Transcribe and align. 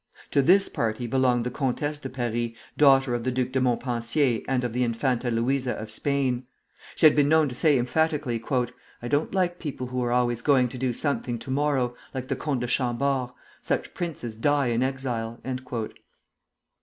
To 0.31 0.41
this 0.41 0.67
party 0.67 1.05
belonged 1.05 1.43
the 1.43 1.51
Comtesse 1.51 1.99
de 1.99 2.09
Paris, 2.09 2.53
daughter 2.75 3.13
of 3.13 3.23
the 3.23 3.29
Duc 3.29 3.51
de 3.51 3.61
Montpensier 3.61 4.41
and 4.47 4.63
of 4.63 4.73
the 4.73 4.81
Infanta 4.83 5.29
Luisa 5.29 5.73
of 5.73 5.91
Spain. 5.91 6.47
She 6.95 7.05
had 7.05 7.15
been 7.15 7.29
known 7.29 7.47
to 7.49 7.53
say 7.53 7.77
emphatically: 7.77 8.43
"I 9.03 9.07
don't 9.07 9.31
like 9.35 9.59
people 9.59 9.85
who 9.85 10.01
are 10.03 10.11
always 10.11 10.41
going 10.41 10.69
to 10.69 10.79
do 10.79 10.91
something 10.91 11.37
to 11.37 11.51
morrow, 11.51 11.93
like 12.15 12.29
the 12.29 12.35
Comte 12.35 12.61
de 12.61 12.67
Chambord; 12.67 13.29
such 13.61 13.93
princes 13.93 14.35
die 14.35 14.69
in 14.71 14.81
exile." 14.81 15.39